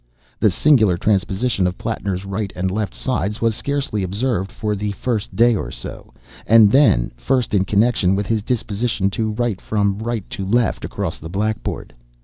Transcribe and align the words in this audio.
The 0.39 0.49
singular 0.49 0.97
transposition 0.97 1.67
of 1.67 1.77
Plattner's 1.77 2.25
right 2.25 2.51
and 2.55 2.71
left 2.71 2.95
sides 2.95 3.39
was 3.39 3.53
scarcely 3.55 4.01
observed 4.01 4.51
for 4.51 4.75
the 4.75 4.93
first 4.93 5.35
day 5.35 5.53
or 5.55 5.69
so, 5.69 6.11
and 6.47 6.71
then 6.71 7.11
first 7.17 7.53
in 7.53 7.65
connection 7.65 8.15
with 8.15 8.25
his 8.25 8.41
disposition 8.41 9.11
to 9.11 9.33
write 9.33 9.61
from 9.61 9.99
right 9.99 10.27
to 10.31 10.43
left 10.43 10.85
across 10.85 11.19
the 11.19 11.29
blackboard. 11.29 11.93